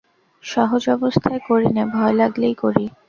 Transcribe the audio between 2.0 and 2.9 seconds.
লাগলেই করি।